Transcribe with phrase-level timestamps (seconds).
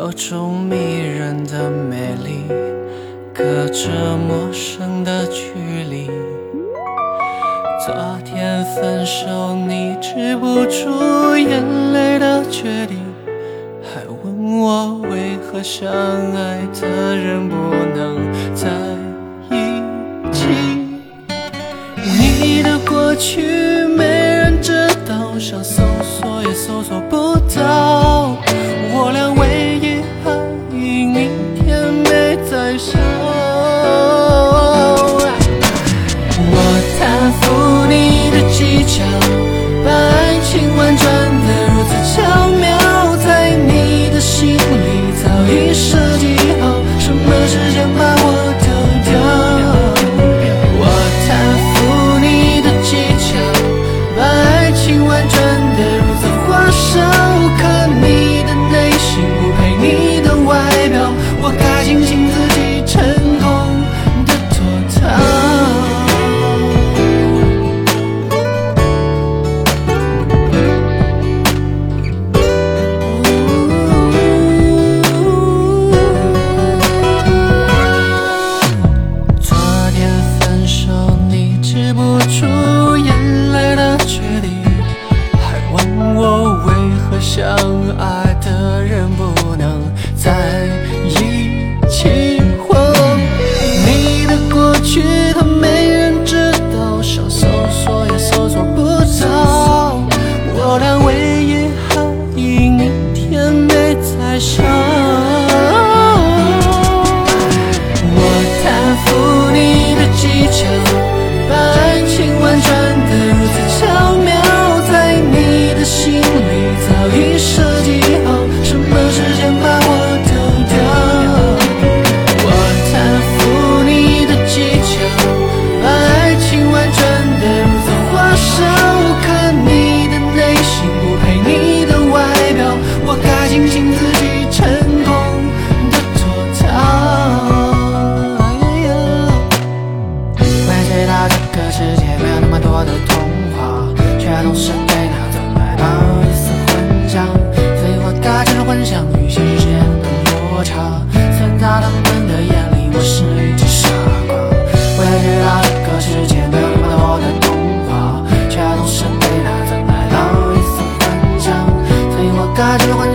[0.00, 2.44] 有种迷人的美丽
[3.34, 5.42] 隔着陌生的距
[5.90, 6.08] 离。
[7.84, 7.92] 昨
[8.24, 13.00] 天分手你止不住眼泪的决定
[13.82, 17.56] 还问我为何相爱的人不
[17.96, 18.68] 能在
[19.50, 19.82] 一
[20.30, 20.46] 起。
[21.96, 23.67] 你的过去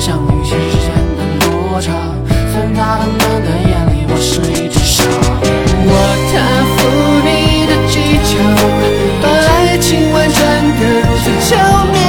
[0.00, 1.92] 相遇前之间的落差，
[2.54, 5.04] 在他们的眼里，我是一只傻。
[5.84, 5.92] 我
[6.32, 6.40] 叹
[6.72, 6.78] 服
[7.22, 7.94] 你的技
[8.24, 8.32] 巧，
[9.20, 10.40] 把爱情完转
[10.80, 11.52] 的如此巧
[11.92, 12.00] 妙，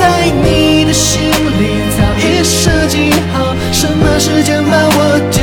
[0.00, 0.02] 在
[0.42, 1.62] 你的心里
[1.96, 5.37] 早已设计好，什么时间把我。